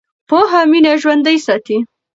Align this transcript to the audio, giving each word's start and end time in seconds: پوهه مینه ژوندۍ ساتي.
پوهه 0.29 0.61
مینه 0.71 0.93
ژوندۍ 1.01 1.37
ساتي. 1.45 1.77